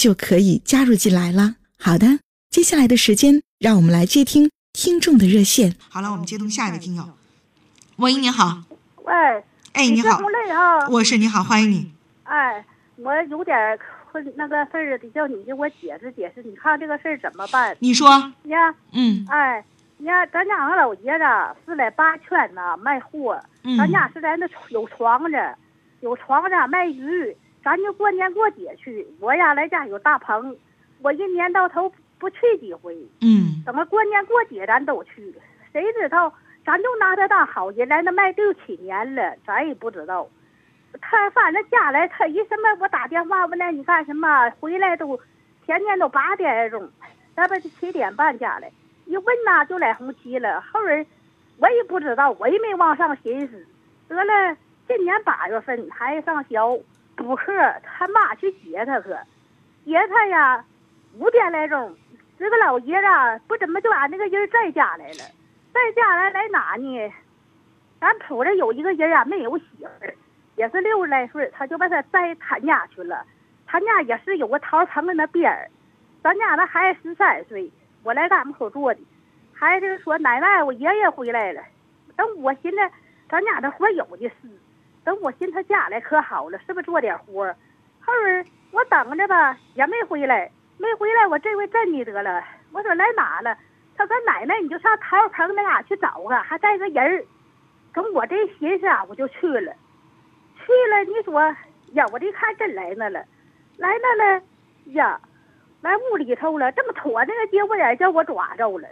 [0.00, 1.56] 就可以加入进来了。
[1.78, 5.76] 好的，接下来的时间，让我们来接听听众的热线。
[5.90, 7.06] 好了，我们接通下一位听友。
[7.96, 8.62] 喂，你好。
[9.04, 9.12] 喂。
[9.74, 10.18] 哎，你好。
[10.88, 11.92] 我是你好，欢迎你。
[12.22, 12.64] 哎，
[12.96, 13.54] 我有点
[14.10, 17.76] 困，那个事儿得叫你给我解释解释，你看这个事儿怎么办？
[17.80, 18.32] 你说。
[18.44, 18.74] 呀。
[18.94, 19.26] 嗯。
[19.28, 19.62] 哎。
[19.98, 21.24] 你看，咱家俺老爷子
[21.66, 23.38] 是在八圈呢卖货，
[23.76, 25.36] 咱家是在那有床子，
[26.00, 29.06] 有床子卖鱼，咱就过年过节去。
[29.20, 30.56] 我呀来家有大棚，
[31.02, 32.96] 我一年到头不去几回。
[33.20, 35.34] 嗯，怎么过年过节咱都去？
[35.72, 36.32] 谁知道，
[36.64, 40.28] 咱就拿他当好人来，那卖六七年了，咱也不知道。
[41.00, 44.50] 他反正家来，他一什么我打电话问那你干什么？
[44.58, 45.20] 回来都
[45.64, 46.90] 天天都八点钟，
[47.36, 48.72] 咱不七点半家来。
[49.06, 50.60] 一问呐，就来红旗了。
[50.60, 51.06] 后人
[51.58, 53.66] 我也不知道，我也没往上寻思。
[54.08, 54.56] 得了，
[54.88, 56.58] 今年八月份孩子上学
[57.22, 59.08] 补课，他妈去接他去，
[59.84, 60.64] 接他呀，
[61.18, 61.94] 五点来钟，
[62.38, 63.06] 这个老爷子
[63.46, 65.24] 不怎么就俺那个人在家来了，
[65.72, 67.12] 在家来来哪呢？
[68.00, 70.14] 咱铺子有一个人啊，没有媳妇儿，
[70.56, 73.22] 也是六十来岁，他就把他带他家去了。
[73.66, 75.70] 他家也是有个桃城的那边儿，
[76.22, 77.70] 咱家那孩子十三岁。
[78.02, 79.00] 我来咱门口坐的，
[79.52, 81.62] 孩子说：“奶奶，我爷爷回来了。”
[82.16, 82.78] 等我寻思，
[83.28, 84.48] 咱家这活有的是。
[85.04, 87.56] 等我寻思他家来可好了，是不是做点活儿？
[88.00, 91.26] 后儿我等着吧，也没回来，没回来。
[91.26, 92.42] 我这回真的得了。
[92.72, 93.56] 我说来哪了？
[93.96, 97.24] 他说：“奶奶，你就上桃棚那嘎去找啊，还带个人儿。”
[97.92, 99.72] 等我这寻思啊，我就去了。
[100.56, 101.42] 去了，你说
[101.92, 103.24] 呀，我这一看真来那了，
[103.76, 104.42] 来那了
[104.92, 105.20] 呀。
[105.82, 108.86] 来屋里头了，这么妥那个接窝眼叫我抓着了，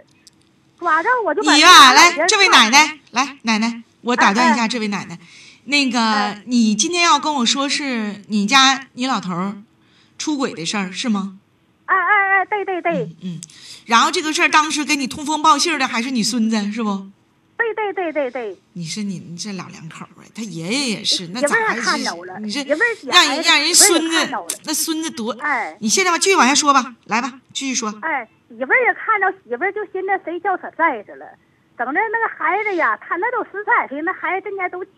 [0.78, 5.18] 抓着我就你呀，来，这位奶奶，来，奶奶，我打断一下，这位奶奶，
[5.68, 9.54] 那个你今天要跟我说是你家你老头
[10.16, 11.38] 出轨的事儿是吗？
[11.84, 13.38] 哎哎哎，对对对，嗯，
[13.84, 17.06] 然后这个事儿当时给你通风报信的还是你孙子是不？
[17.58, 21.82] 对对对对对，你说你你这老两口啊，他爷爷也是，那咋还是？
[22.40, 22.62] 你这
[23.04, 24.16] 让人让人孙子，
[24.64, 25.32] 那孙子多。
[25.40, 27.92] 哎，你现在吧，继续往下说吧，来吧，继续说。
[28.00, 31.26] 哎，媳妇儿也看着，媳妇儿就寻思谁叫他在着了。
[31.76, 34.94] 等着那个孩子呀，他那都十三岁，那孩子人家都精。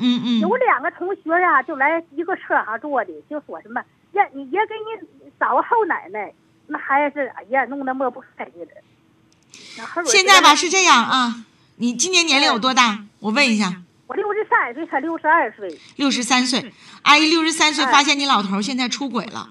[0.00, 0.40] 嗯嗯。
[0.40, 3.80] 有两个同学呀，就来一个车上坐的，就说什么
[4.12, 6.32] 呀，你爷给你找个后奶奶，
[6.66, 10.04] 那孩子哎呀，弄得抹不开的了。
[10.06, 11.44] 现在吧是这样啊。
[11.76, 13.04] 你今年年龄有多大？
[13.20, 13.82] 我问一下。
[14.08, 15.78] 我六十三岁，才六十二岁。
[15.96, 16.72] 六十三岁，
[17.02, 19.50] 阿姨六十三岁，发现你老头现在出轨了，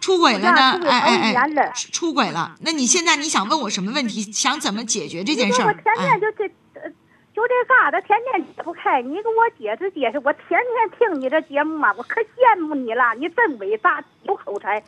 [0.00, 0.80] 出轨了呢？
[0.88, 2.54] 哎哎哎，出轨了。
[2.60, 4.22] 那你现在你想问我什么问题？
[4.32, 5.66] 想怎么解决这件事儿？
[5.66, 6.48] 我天天就这，
[7.36, 9.02] 就这嘎达，天天解不开。
[9.02, 14.82] 你给我解释解释，我天天听你这节目嘛，我可羡慕你了，你真伟大，有口才。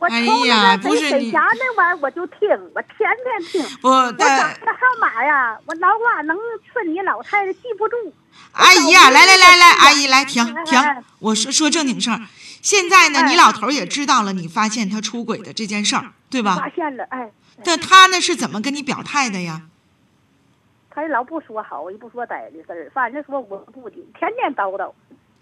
[0.00, 3.78] 哎呀，不是你家那玩意儿我就听，我天天听。
[3.82, 6.34] 我我打个号码呀，我脑瓜能
[6.72, 7.96] 顺你老太太记不住。
[8.52, 10.80] 阿姨呀，来来来来，阿姨来停停，
[11.18, 12.18] 我说说正经事儿。
[12.62, 16.56] 现在呢，你老头也知道了，你发现他出轨的这件事儿，对吧？
[16.56, 17.30] 发现了，哎。
[17.62, 19.64] 那他呢是怎么跟你表态的呀？
[20.90, 24.92] 他老不说好，也不说歹的事儿，反正说我不听，天天叨叨。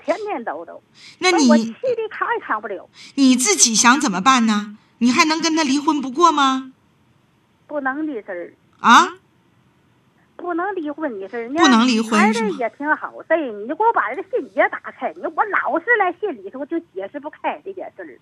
[0.00, 0.80] 天天叨叨，
[1.18, 2.88] 那你气的扛也扛不了。
[3.16, 4.78] 你自己想怎么办呢？
[4.98, 6.72] 你还能跟他离婚不过吗？
[7.66, 9.14] 不能的事儿啊！
[10.36, 15.12] 不能离婚的事儿，不能离婚孩子也挺好，对，你就给我把这个心结打开。
[15.14, 18.18] 你说我老是来心里头就解释不开这件事儿。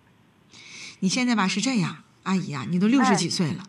[1.00, 3.64] 你现在吧是这样，阿姨啊，你都六十几岁了，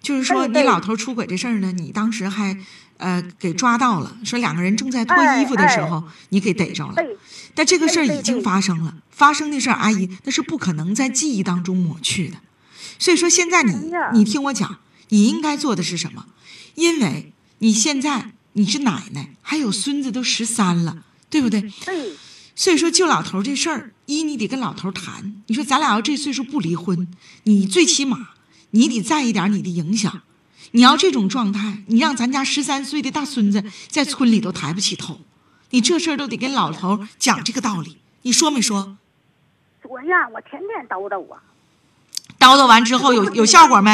[0.00, 2.56] 就是说你老头出轨这事儿呢，你当时还
[3.00, 6.94] 呃给抓到了，说两个人正在脱衣服的时候，你给逮着了。
[7.54, 12.36] 但这个事儿已经发生了，发生的事儿，阿姨那是不可能在记忆当中抹去的，
[12.98, 13.74] 所以说现在你
[14.14, 16.26] 你听我讲，你应该做的是什么？
[16.76, 21.60] 因为你现在你是奶奶，还有孙子都十三了，对不对？
[21.84, 22.12] 对，
[22.54, 25.34] 所以说救老头这事儿，一你得跟老头谈。
[25.48, 27.08] 你说咱俩要这岁数不离婚，
[27.44, 28.30] 你最起码
[28.70, 30.22] 你得在意点你的影响。
[30.72, 35.18] 你要这种状态，你让咱家十三岁的大孙子在村里都抬不起头，
[35.70, 37.98] 你这事儿都得跟老头讲这个道理。
[38.22, 38.96] 你说没说？
[39.82, 41.42] 我呀，我天天叨叨啊，
[42.38, 43.90] 叨叨完之后有有效果没？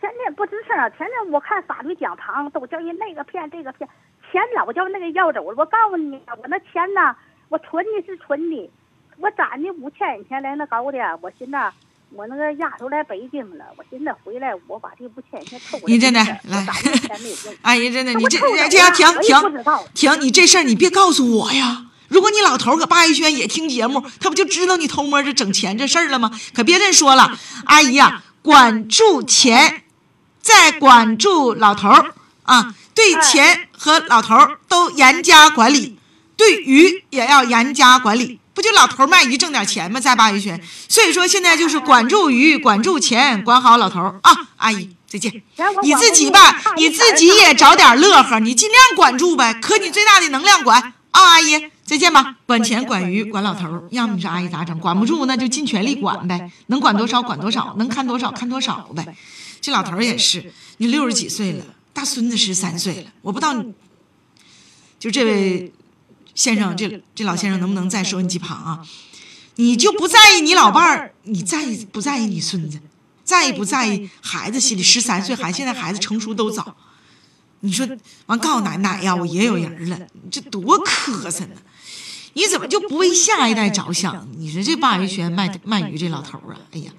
[0.00, 3.88] 天天不吱声啊，天天我看法律讲堂都叫人那个骗这个骗，
[4.30, 5.56] 钱老叫那个要走了。
[5.56, 7.16] 我告诉你，我那钱呢，
[7.48, 8.70] 我存的是存的，
[9.16, 11.56] 我攒的五千块钱来那搞的，我寻思
[12.14, 15.94] 我那个丫头来北京了，我寻思回来我把这五千块钱凑过来。
[15.94, 16.66] 你真的来。
[17.62, 18.38] 阿姨，真的，你这
[18.68, 21.86] 这样停停道停，你这事儿你别告诉我呀。
[22.08, 26.30] 如果你老头搁鲅鱼圈也听节目，他不就知道你偷摸着整钱这事儿了吗？
[26.52, 29.82] 可别这说了，阿姨呀、管住钱，
[30.42, 32.12] 再管住老头儿
[32.42, 35.98] 啊，对钱和老头儿都严加管理，
[36.36, 38.38] 对鱼也要严加管理。
[38.62, 39.98] 不就老头卖鱼挣点钱吗？
[39.98, 44.30] 在鲅鱼圈，所以说现在就是管住鱼，管住钱，管好老头啊。
[44.58, 45.42] 阿姨，再见。
[45.82, 52.36] 你自己吧，你自己也找点乐呵，你尽量管住呗，可你最大的能量管啊，阿姨，再见吧。
[52.46, 54.78] 管钱、管鱼、管老头，要么你说阿姨咋整？
[54.78, 59.04] 管不住那就尽全力管呗，能管多少管多少，能看多少看多少呗。
[59.60, 63.72] 这老头也是，你六十几岁了，大孙子十三岁了，我不知道你，
[65.00, 65.72] 就这位
[66.34, 68.86] 先生，这这老先生能不能再说你几旁啊？
[69.56, 72.80] 你就不在意你老伴儿，你在意不在意你孙子？
[73.22, 74.82] 在意不在意孩子心里？
[74.82, 76.74] 十三岁孩，现在孩子成熟都早。
[77.60, 77.86] 你说
[78.26, 79.98] 完告诉奶奶呀，我也有人了，
[80.30, 81.54] 这多磕碜呢！
[82.32, 84.26] 你怎么就不为下一代着想？
[84.38, 86.90] 你说这鲅鱼圈卖卖鱼这老头儿啊，哎呀，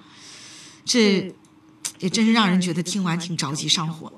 [0.84, 1.34] 这
[1.98, 4.12] 也真是让人觉得听完挺着急上火。